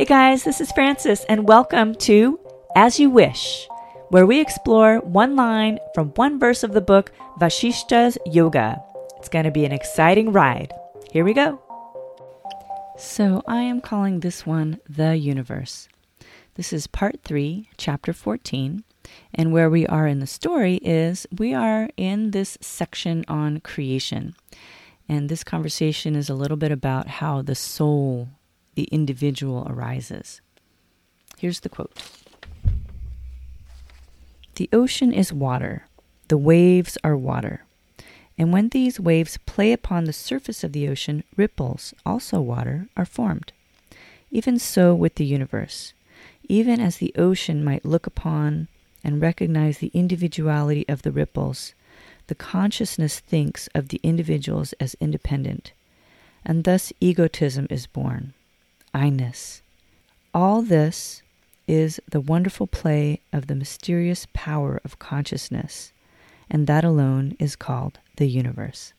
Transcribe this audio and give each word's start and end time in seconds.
Hey 0.00 0.06
guys, 0.06 0.44
this 0.44 0.62
is 0.62 0.72
Francis, 0.72 1.26
and 1.28 1.46
welcome 1.46 1.94
to 1.96 2.40
As 2.74 2.98
You 2.98 3.10
Wish, 3.10 3.68
where 4.08 4.24
we 4.24 4.40
explore 4.40 5.00
one 5.00 5.36
line 5.36 5.78
from 5.92 6.08
one 6.14 6.38
verse 6.38 6.62
of 6.62 6.72
the 6.72 6.80
book 6.80 7.12
Vashishta's 7.38 8.16
Yoga. 8.24 8.82
It's 9.18 9.28
going 9.28 9.44
to 9.44 9.50
be 9.50 9.66
an 9.66 9.72
exciting 9.72 10.32
ride. 10.32 10.72
Here 11.12 11.22
we 11.22 11.34
go. 11.34 11.60
So, 12.96 13.42
I 13.46 13.60
am 13.60 13.82
calling 13.82 14.20
this 14.20 14.46
one 14.46 14.80
The 14.88 15.16
Universe. 15.16 15.86
This 16.54 16.72
is 16.72 16.86
part 16.86 17.16
3, 17.22 17.68
chapter 17.76 18.14
14, 18.14 18.82
and 19.34 19.52
where 19.52 19.68
we 19.68 19.86
are 19.86 20.06
in 20.06 20.20
the 20.20 20.26
story 20.26 20.76
is 20.76 21.26
we 21.30 21.52
are 21.52 21.90
in 21.98 22.30
this 22.30 22.56
section 22.62 23.22
on 23.28 23.60
creation. 23.60 24.34
And 25.06 25.28
this 25.28 25.44
conversation 25.44 26.16
is 26.16 26.30
a 26.30 26.34
little 26.34 26.56
bit 26.56 26.72
about 26.72 27.06
how 27.06 27.42
the 27.42 27.54
soul 27.54 28.28
the 28.80 28.88
individual 28.90 29.66
arises. 29.68 30.40
Here's 31.36 31.60
the 31.60 31.68
quote 31.68 31.92
The 34.54 34.70
ocean 34.72 35.12
is 35.12 35.34
water, 35.34 35.84
the 36.28 36.38
waves 36.38 36.96
are 37.04 37.14
water. 37.14 37.66
And 38.38 38.54
when 38.54 38.70
these 38.70 38.98
waves 38.98 39.38
play 39.44 39.74
upon 39.74 40.04
the 40.04 40.14
surface 40.14 40.64
of 40.64 40.72
the 40.72 40.88
ocean, 40.88 41.24
ripples, 41.36 41.92
also 42.06 42.40
water, 42.40 42.88
are 42.96 43.04
formed. 43.04 43.52
Even 44.30 44.58
so 44.58 44.94
with 44.94 45.16
the 45.16 45.26
universe. 45.26 45.92
Even 46.48 46.80
as 46.80 46.96
the 46.96 47.12
ocean 47.18 47.62
might 47.62 47.84
look 47.84 48.06
upon 48.06 48.68
and 49.04 49.20
recognize 49.20 49.76
the 49.76 49.90
individuality 49.92 50.88
of 50.88 51.02
the 51.02 51.12
ripples, 51.12 51.74
the 52.28 52.34
consciousness 52.34 53.20
thinks 53.20 53.68
of 53.74 53.88
the 53.88 54.00
individuals 54.02 54.72
as 54.80 54.96
independent, 55.00 55.72
and 56.46 56.64
thus 56.64 56.94
egotism 56.98 57.66
is 57.68 57.86
born. 57.86 58.32
I-ness. 58.94 59.62
All 60.32 60.62
this 60.62 61.22
is 61.66 62.00
the 62.10 62.20
wonderful 62.20 62.66
play 62.66 63.20
of 63.32 63.46
the 63.46 63.54
mysterious 63.54 64.26
power 64.32 64.80
of 64.84 64.98
consciousness, 64.98 65.92
and 66.50 66.66
that 66.66 66.84
alone 66.84 67.36
is 67.38 67.56
called 67.56 67.98
the 68.16 68.26
universe. 68.26 68.92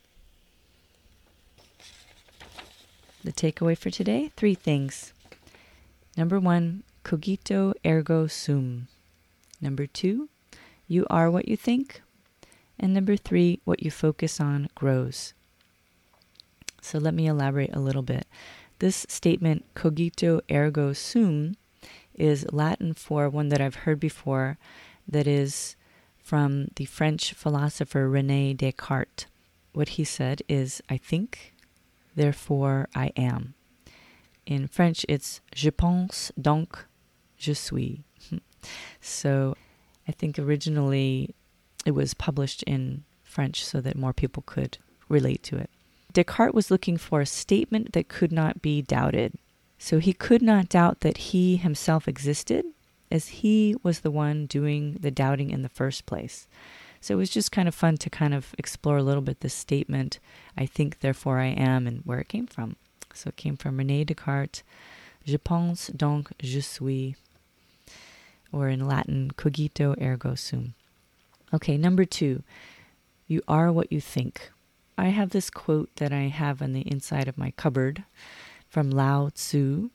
The 3.23 3.31
takeaway 3.31 3.78
for 3.78 3.89
today 3.89 4.31
three 4.36 4.56
things. 4.56 5.14
Number 6.17 6.39
one, 6.39 6.84
cogito 7.03 7.73
ergo 7.86 8.28
sum. 8.28 8.88
Number 9.62 9.86
two, 9.86 10.30
you 10.88 11.06
are 11.09 11.30
what 11.30 11.47
you 11.47 11.56
think. 11.56 12.02
And 12.80 12.94
number 12.94 13.16
three, 13.16 13.59
what 13.64 13.84
you 13.84 13.92
focus 13.92 14.39
on 14.39 14.69
grows. 14.73 15.34
So 16.81 16.97
let 16.97 17.14
me 17.14 17.28
elaborate 17.28 17.75
a 17.75 17.80
little 17.80 18.02
bit. 18.02 18.25
This 18.82 19.06
statement, 19.08 19.64
cogito 19.76 20.42
ergo 20.50 20.92
sum, 20.94 21.54
is 22.16 22.52
Latin 22.52 22.96
for 22.96 23.30
one 23.30 23.50
that 23.50 23.62
I've 23.62 23.86
heard 23.86 24.00
before 24.00 24.58
that 25.08 25.28
is 25.28 25.76
from 26.18 26.70
the 26.78 26.86
French 26.86 27.34
philosopher 27.34 28.09
Rene 28.09 28.56
Descartes. 28.56 29.28
What 29.74 29.90
he 29.90 30.04
said 30.04 30.42
is, 30.50 30.82
I 30.90 30.98
think, 30.98 31.54
therefore 32.16 32.90
I 32.96 33.12
am. 33.16 33.54
In 34.48 34.66
French, 34.66 35.06
it's 35.08 35.42
je 35.54 35.70
pense, 35.70 36.32
donc 36.42 36.88
je 37.38 37.54
suis. 37.54 38.00
so 39.00 39.56
I 40.08 40.12
think 40.12 40.40
originally 40.40 41.36
it 41.86 41.92
was 41.92 42.16
published 42.16 42.64
in 42.64 43.04
French 43.22 43.64
so 43.64 43.80
that 43.80 43.96
more 43.96 44.12
people 44.12 44.42
could 44.44 44.80
relate 45.08 45.44
to 45.44 45.58
it. 45.58 45.70
Descartes 46.12 46.54
was 46.54 46.72
looking 46.72 46.98
for 46.98 47.22
a 47.22 47.26
statement 47.26 47.94
that 47.94 48.08
could 48.08 48.31
not 48.31 48.62
be 48.62 48.81
doubted. 48.81 49.34
So 49.78 50.00
he 50.00 50.14
could 50.14 50.42
not 50.42 50.70
doubt 50.70 51.00
that 51.00 51.18
he 51.18 51.58
himself 51.58 52.08
existed, 52.08 52.66
as 53.09 53.28
he 53.28 53.76
was 53.81 54.02
the 54.02 54.12
one 54.12 54.45
doing 54.45 54.98
the 55.00 55.12
doubting 55.12 55.50
in 55.50 55.64
the 55.64 55.70
first 55.70 56.06
place. 56.06 56.48
So 57.00 57.16
it 57.16 57.18
was 57.18 57.31
just 57.31 57.52
kind 57.52 57.68
of 57.68 57.73
fun 57.73 57.97
to 57.97 58.09
kind 58.09 58.34
of 58.34 58.53
explore 58.59 58.97
a 58.97 59.03
little 59.03 59.24
bit 59.24 59.40
this 59.40 59.56
statement, 59.56 60.19
I 60.56 60.68
think, 60.68 61.00
therefore 61.00 61.40
I 61.40 61.47
am, 61.47 61.88
and 61.88 62.02
where 62.06 62.19
it 62.19 62.30
came 62.30 62.46
from. 62.46 62.75
So 63.14 63.30
it 63.30 63.38
came 63.38 63.58
from 63.58 63.78
Rene 63.78 64.03
Descartes, 64.03 64.62
Je 65.25 65.38
pense 65.38 65.88
donc 65.96 66.31
je 66.41 66.62
suis, 66.62 67.16
or 68.52 68.69
in 68.69 68.88
Latin, 68.88 69.31
cogito 69.35 69.96
ergo 70.02 70.35
sum. 70.35 70.74
Okay, 71.53 71.78
number 71.78 72.06
two, 72.06 72.44
you 73.28 73.41
are 73.47 73.72
what 73.72 73.91
you 73.91 74.02
think. 74.02 74.52
I 75.01 75.07
have 75.07 75.31
this 75.31 75.50
quote 75.50 75.89
that 75.95 76.13
I 76.13 76.28
have 76.28 76.62
on 76.62 76.73
the 76.73 76.88
inside 76.88 77.28
of 77.28 77.35
my 77.35 77.50
cupboard 77.57 78.03
from 78.69 78.91
Lao 78.91 79.29
Tzu. 79.29 79.89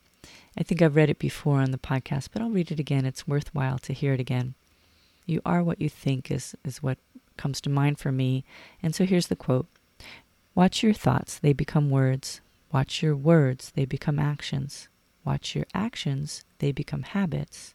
I 0.58 0.64
think 0.64 0.82
I've 0.82 0.96
read 0.96 1.10
it 1.10 1.20
before 1.20 1.60
on 1.60 1.70
the 1.70 1.78
podcast, 1.78 2.30
but 2.32 2.42
I'll 2.42 2.50
read 2.50 2.72
it 2.72 2.80
again. 2.80 3.06
It's 3.06 3.28
worthwhile 3.28 3.78
to 3.78 3.92
hear 3.92 4.14
it 4.14 4.18
again. 4.18 4.54
You 5.24 5.40
are 5.46 5.62
what 5.62 5.80
you 5.80 5.88
think 5.88 6.28
is, 6.32 6.56
is 6.64 6.82
what 6.82 6.98
comes 7.36 7.60
to 7.60 7.70
mind 7.70 8.00
for 8.00 8.10
me. 8.10 8.44
And 8.82 8.96
so 8.96 9.04
here's 9.04 9.28
the 9.28 9.36
quote 9.36 9.68
Watch 10.56 10.82
your 10.82 10.92
thoughts, 10.92 11.38
they 11.38 11.52
become 11.52 11.88
words. 11.88 12.40
Watch 12.72 13.00
your 13.00 13.14
words, 13.14 13.70
they 13.76 13.84
become 13.84 14.18
actions. 14.18 14.88
Watch 15.24 15.54
your 15.54 15.66
actions, 15.72 16.44
they 16.58 16.72
become 16.72 17.04
habits. 17.04 17.74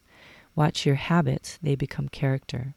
Watch 0.54 0.84
your 0.84 0.96
habits, 0.96 1.58
they 1.62 1.76
become 1.76 2.10
character. 2.10 2.74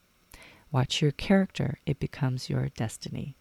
Watch 0.72 1.02
your 1.02 1.12
character, 1.12 1.80
it 1.86 2.00
becomes 2.00 2.50
your 2.50 2.70
destiny. 2.70 3.36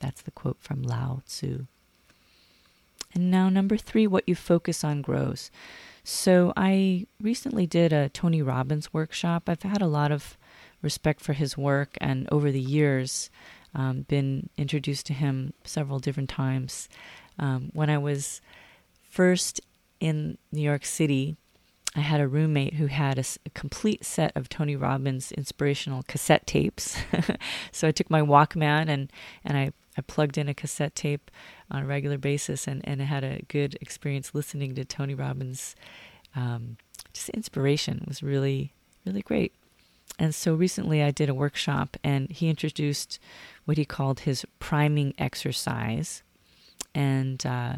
That's 0.00 0.22
the 0.22 0.30
quote 0.30 0.58
from 0.60 0.82
Lao 0.82 1.22
Tzu. 1.26 1.66
And 3.14 3.30
now, 3.30 3.48
number 3.48 3.76
three, 3.76 4.06
what 4.06 4.28
you 4.28 4.34
focus 4.34 4.84
on 4.84 5.00
grows. 5.00 5.50
So, 6.04 6.52
I 6.56 7.06
recently 7.20 7.66
did 7.66 7.92
a 7.92 8.08
Tony 8.10 8.42
Robbins 8.42 8.92
workshop. 8.92 9.48
I've 9.48 9.62
had 9.62 9.82
a 9.82 9.86
lot 9.86 10.12
of 10.12 10.36
respect 10.82 11.20
for 11.20 11.32
his 11.32 11.56
work, 11.56 11.96
and 12.00 12.28
over 12.30 12.52
the 12.52 12.60
years, 12.60 13.30
um, 13.74 14.02
been 14.02 14.48
introduced 14.56 15.06
to 15.06 15.14
him 15.14 15.52
several 15.64 15.98
different 15.98 16.28
times. 16.28 16.88
Um, 17.38 17.70
when 17.72 17.90
I 17.90 17.98
was 17.98 18.40
first 19.10 19.60
in 20.00 20.38
New 20.52 20.62
York 20.62 20.84
City, 20.84 21.36
I 21.96 22.00
had 22.00 22.20
a 22.20 22.28
roommate 22.28 22.74
who 22.74 22.86
had 22.86 23.18
a, 23.18 23.24
a, 23.46 23.50
complete 23.50 24.04
set 24.04 24.30
of 24.36 24.50
Tony 24.50 24.76
Robbins 24.76 25.32
inspirational 25.32 26.02
cassette 26.06 26.46
tapes. 26.46 26.98
so 27.72 27.88
I 27.88 27.90
took 27.90 28.10
my 28.10 28.20
Walkman 28.20 28.88
and, 28.88 29.10
and 29.44 29.56
I 29.56 29.72
I 29.96 30.02
plugged 30.02 30.36
in 30.36 30.48
a 30.48 30.54
cassette 30.54 30.94
tape 30.94 31.30
on 31.70 31.82
a 31.82 31.86
regular 31.86 32.18
basis 32.18 32.66
and, 32.66 32.86
and 32.86 33.00
had 33.00 33.24
a 33.24 33.42
good 33.48 33.78
experience 33.80 34.34
listening 34.34 34.74
to 34.74 34.84
Tony 34.84 35.14
Robbins. 35.14 35.74
Um, 36.34 36.76
just 37.12 37.30
inspiration 37.30 38.04
was 38.06 38.22
really, 38.22 38.74
really 39.06 39.22
great. 39.22 39.54
And 40.18 40.34
so 40.34 40.54
recently 40.54 41.02
I 41.02 41.10
did 41.10 41.28
a 41.28 41.34
workshop 41.34 41.96
and 42.04 42.30
he 42.30 42.48
introduced 42.48 43.18
what 43.64 43.78
he 43.78 43.84
called 43.84 44.20
his 44.20 44.44
priming 44.58 45.14
exercise. 45.18 46.22
And 46.94 47.44
uh, 47.44 47.76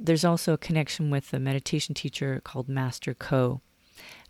there's 0.00 0.24
also 0.24 0.52
a 0.52 0.58
connection 0.58 1.10
with 1.10 1.32
a 1.32 1.38
meditation 1.38 1.94
teacher 1.94 2.40
called 2.44 2.68
Master 2.68 3.14
Co. 3.14 3.60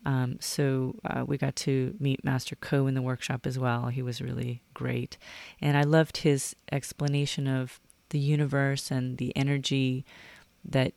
Um, 0.06 0.36
so 0.40 0.96
uh, 1.04 1.24
we 1.26 1.38
got 1.38 1.56
to 1.56 1.94
meet 1.98 2.24
Master 2.24 2.56
Co 2.56 2.86
in 2.86 2.94
the 2.94 3.02
workshop 3.02 3.46
as 3.46 3.58
well. 3.58 3.86
He 3.88 4.02
was 4.02 4.20
really 4.20 4.62
great. 4.74 5.16
And 5.60 5.76
I 5.76 5.82
loved 5.82 6.18
his 6.18 6.54
explanation 6.70 7.46
of 7.46 7.80
the 8.10 8.18
universe 8.18 8.90
and 8.90 9.16
the 9.16 9.34
energy 9.36 10.04
that 10.64 10.92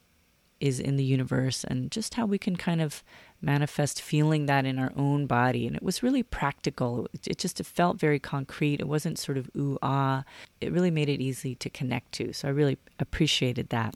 is 0.59 0.79
in 0.79 0.95
the 0.95 1.03
universe 1.03 1.63
and 1.63 1.91
just 1.91 2.15
how 2.15 2.25
we 2.25 2.37
can 2.37 2.55
kind 2.55 2.81
of 2.81 3.03
manifest 3.41 4.01
feeling 4.01 4.47
that 4.47 4.65
in 4.65 4.79
our 4.79 4.91
own 4.95 5.27
body. 5.27 5.67
And 5.67 5.75
it 5.75 5.83
was 5.83 6.01
really 6.01 6.23
practical. 6.23 7.07
It 7.25 7.37
just 7.37 7.63
felt 7.63 7.99
very 7.99 8.19
concrete. 8.19 8.79
It 8.79 8.87
wasn't 8.87 9.19
sort 9.19 9.37
of 9.37 9.49
ooh 9.55 9.77
ah. 9.81 10.23
It 10.59 10.71
really 10.71 10.91
made 10.91 11.09
it 11.09 11.21
easy 11.21 11.55
to 11.55 11.69
connect 11.69 12.11
to. 12.13 12.33
So 12.33 12.47
I 12.47 12.51
really 12.51 12.77
appreciated 12.99 13.69
that. 13.69 13.95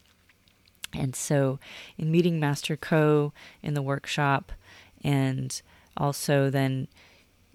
And 0.94 1.16
so 1.16 1.60
in 1.98 2.12
meeting 2.12 2.40
Master 2.40 2.76
Co 2.76 3.34
in 3.62 3.74
the 3.74 3.82
workshop, 3.82 4.52
and 5.04 5.62
also 5.98 6.50
then 6.50 6.88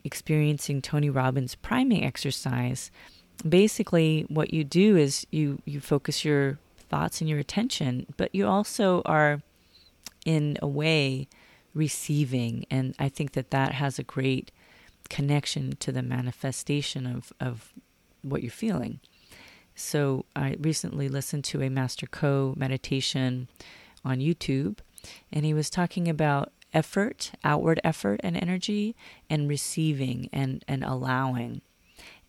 experiencing 0.04 0.82
Tony 0.82 1.10
Robbins 1.10 1.54
priming 1.54 2.04
exercise, 2.04 2.90
basically 3.46 4.24
what 4.28 4.54
you 4.54 4.64
do 4.64 4.96
is 4.96 5.26
you 5.30 5.60
you 5.64 5.80
focus 5.80 6.24
your 6.24 6.58
thoughts 6.88 7.20
and 7.20 7.28
your 7.28 7.38
attention, 7.38 8.06
but 8.16 8.34
you 8.34 8.46
also 8.46 9.02
are 9.04 9.42
in 10.24 10.56
a 10.62 10.66
way 10.66 11.28
receiving 11.74 12.64
and 12.70 12.94
I 12.98 13.08
think 13.08 13.32
that 13.32 13.50
that 13.50 13.72
has 13.72 13.98
a 13.98 14.02
great 14.02 14.50
connection 15.10 15.76
to 15.76 15.92
the 15.92 16.02
manifestation 16.02 17.06
of 17.06 17.32
of 17.40 17.72
what 18.22 18.42
you're 18.42 18.50
feeling. 18.50 19.00
So 19.76 20.24
I 20.34 20.56
recently 20.58 21.08
listened 21.08 21.44
to 21.44 21.62
a 21.62 21.68
Master 21.68 22.06
Co 22.06 22.54
meditation 22.56 23.46
on 24.04 24.18
YouTube 24.18 24.78
and 25.30 25.44
he 25.44 25.52
was 25.52 25.68
talking 25.68 26.08
about 26.08 26.50
effort, 26.72 27.32
outward 27.44 27.78
effort 27.84 28.20
and 28.24 28.36
energy, 28.36 28.96
and 29.28 29.48
receiving 29.48 30.28
and, 30.32 30.64
and 30.66 30.82
allowing. 30.82 31.60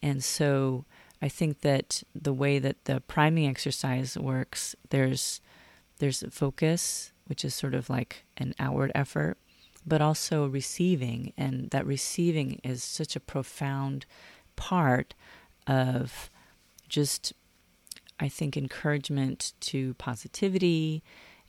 And 0.01 0.23
so 0.23 0.85
I 1.21 1.29
think 1.29 1.61
that 1.61 2.03
the 2.13 2.33
way 2.33 2.59
that 2.59 2.83
the 2.83 2.99
priming 2.99 3.47
exercise 3.47 4.17
works, 4.17 4.75
there's 4.89 5.41
there's 5.99 6.23
focus, 6.29 7.11
which 7.25 7.44
is 7.44 7.55
sort 7.55 7.73
of 7.73 7.89
like 7.89 8.25
an 8.35 8.53
outward 8.59 8.91
effort, 8.94 9.38
but 9.85 9.99
also 9.99 10.45
receiving. 10.45 11.33
And 11.35 11.71
that 11.71 11.88
receiving 11.88 12.59
is 12.63 12.83
such 12.83 13.15
a 13.15 13.19
profound 13.19 14.05
part 14.55 15.15
of 15.65 16.29
just, 16.88 17.34
I 18.19 18.30
think, 18.30 18.57
encouragement 18.57 19.54
to 19.62 19.94
positivity. 19.95 21.04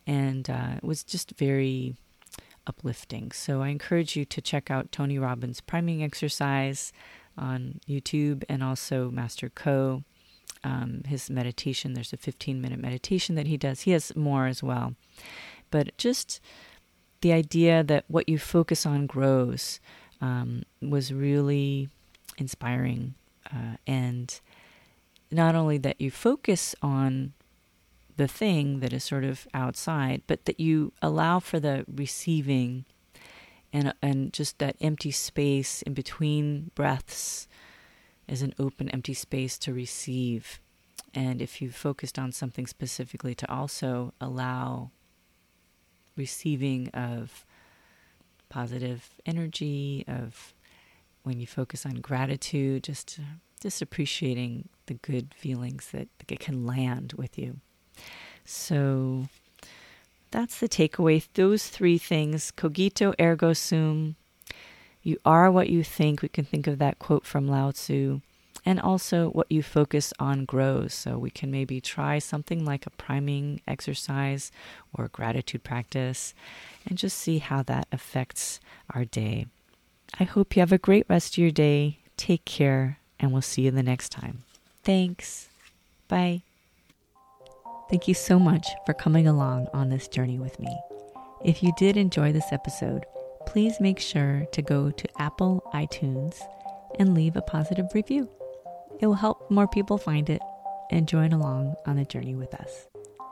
And 0.07 0.49
uh, 0.49 0.73
it 0.77 0.85
was 0.85 1.05
just 1.05 1.33
very 1.33 1.97
uplifting. 2.67 3.33
So 3.33 3.63
I 3.63 3.69
encourage 3.69 4.15
you 4.15 4.25
to 4.27 4.41
check 4.41 4.71
out 4.71 4.93
Tony 4.93 5.19
Robbins' 5.19 5.61
priming 5.61 6.03
exercise 6.03 6.93
on 7.37 7.81
YouTube 7.89 8.45
and 8.49 8.63
also 8.63 9.11
Master 9.11 9.49
Co. 9.49 10.05
Um, 10.65 11.03
his 11.07 11.31
meditation. 11.31 11.95
There's 11.95 12.13
a 12.13 12.17
15 12.17 12.61
minute 12.61 12.81
meditation 12.81 13.37
that 13.37 13.47
he 13.47 13.57
does. 13.57 13.83
He 13.83 13.93
has 13.93 14.15
more 14.17 14.47
as 14.47 14.63
well. 14.63 14.95
But 15.71 15.97
just 15.99 16.41
the 17.21 17.33
idea 17.33 17.85
that 17.85 18.05
what 18.09 18.29
you 18.29 18.39
focus 18.39 18.85
on 18.85 19.07
grows 19.07 19.79
um, 20.21 20.65
was 20.81 21.13
really 21.13 21.89
inspiring. 22.39 23.15
Uh, 23.53 23.77
and 23.87 24.41
not 25.31 25.55
only 25.55 25.79
that 25.79 26.01
you 26.01 26.11
focus 26.11 26.75
on 26.83 27.33
the 28.17 28.29
thing 28.29 28.81
that 28.81 28.93
is 28.93 29.05
sort 29.05 29.25
of 29.25 29.47
outside, 29.55 30.23
but 30.27 30.45
that 30.47 30.59
you 30.59 30.93
allow 31.01 31.39
for 31.39 31.61
the 31.61 31.85
receiving 31.93 32.85
and 33.73 33.93
and 34.03 34.33
just 34.33 34.59
that 34.59 34.77
empty 34.81 35.11
space 35.11 35.83
in 35.83 35.95
between 35.95 36.71
breaths 36.75 37.47
is 38.27 38.43
an 38.43 38.55
open 38.59 38.89
empty 38.91 39.15
space 39.15 39.59
to 39.59 39.73
receive. 39.73 40.61
And 41.15 41.41
if 41.41 41.63
you 41.63 41.71
focused 41.71 42.19
on 42.19 42.33
something 42.33 42.67
specifically 42.67 43.35
to 43.37 43.51
also 43.51 44.13
allow 44.21 44.91
receiving 46.17 46.89
of 46.89 47.45
positive 48.49 49.11
energy 49.25 50.05
of 50.09 50.55
when 51.23 51.39
you 51.39 51.47
focus 51.47 51.85
on 51.85 51.97
gratitude 51.97 52.83
just 52.83 53.21
just 53.59 53.83
appreciating 53.83 54.69
the 54.87 54.95
good 54.95 55.35
feelings 55.35 55.89
that 55.93 56.09
it 56.29 56.41
can 56.41 56.67
land 56.67 57.15
with 57.17 57.39
you 57.39 57.61
so 58.45 59.27
that's 60.31 60.61
the 60.61 60.69
takeaway. 60.69 61.27
Those 61.35 61.69
three 61.69 61.99
things 61.99 62.51
cogito 62.51 63.15
ergo 63.21 63.53
sum. 63.53 64.17
You 65.03 65.19
are 65.25 65.51
what 65.51 65.71
you 65.71 65.83
think. 65.83 66.23
We 66.23 66.29
can 66.29 66.45
think 66.45 66.67
of 66.67 66.79
that 66.79 66.99
quote 66.99 67.25
from 67.25 67.49
Lao 67.49 67.71
Tzu. 67.71 68.21
And 68.65 68.81
also, 68.81 69.31
what 69.31 69.51
you 69.51 69.63
focus 69.63 70.13
on 70.19 70.45
grows. 70.45 70.93
So, 70.93 71.17
we 71.17 71.31
can 71.31 71.51
maybe 71.51 71.81
try 71.81 72.19
something 72.19 72.65
like 72.65 72.87
a 72.87 72.91
priming 72.91 73.63
exercise 73.67 74.51
or 74.93 75.09
gratitude 75.09 75.63
practice 75.63 76.35
and 76.87 76.99
just 76.99 77.17
see 77.17 77.39
how 77.39 77.63
that 77.63 77.87
affects 77.93 78.61
our 78.95 79.05
day. 79.05 79.47
I 80.19 80.25
hope 80.25 80.57
you 80.57 80.61
have 80.61 80.73
a 80.73 80.79
great 80.79 81.07
rest 81.09 81.35
of 81.35 81.39
your 81.39 81.51
day. 81.51 81.99
Take 82.17 82.45
care, 82.45 82.98
and 83.21 83.33
we'll 83.33 83.43
see 83.43 83.63
you 83.63 83.71
the 83.71 83.83
next 83.83 84.11
time. 84.11 84.45
Thanks. 84.85 85.49
Bye. 86.09 86.43
Thank 87.91 88.07
you 88.07 88.15
so 88.15 88.39
much 88.39 88.67
for 88.85 88.93
coming 88.93 89.27
along 89.27 89.69
on 89.73 89.89
this 89.89 90.09
journey 90.09 90.39
with 90.39 90.59
me. 90.61 90.79
If 91.45 91.63
you 91.63 91.73
did 91.79 91.97
enjoy 91.97 92.33
this 92.33 92.53
episode, 92.53 93.07
please 93.47 93.81
make 93.81 93.99
sure 93.99 94.47
to 94.53 94.63
go 94.63 94.91
to 94.91 95.09
Apple 95.21 95.63
iTunes 95.73 96.41
and 96.99 97.15
leave 97.15 97.37
a 97.37 97.43
positive 97.43 97.87
review. 97.95 98.29
It 99.01 99.07
will 99.07 99.15
help 99.15 99.51
more 99.51 99.69
people 99.69 99.97
find 99.97 100.29
it 100.29 100.43
and 100.91 101.09
join 101.09 101.33
along 101.33 101.77
on 101.87 101.97
the 101.97 102.05
journey 102.05 102.35
with 102.35 102.55
us. 102.55 102.89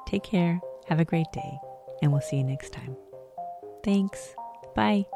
Take 0.06 0.22
care, 0.22 0.60
have 0.88 1.00
a 1.00 1.04
great 1.04 1.30
day, 1.32 1.58
and 2.00 2.12
we'll 2.12 2.20
see 2.20 2.36
you 2.36 2.44
next 2.44 2.72
time. 2.72 2.96
Thanks. 3.82 4.34
Bye. 4.74 5.06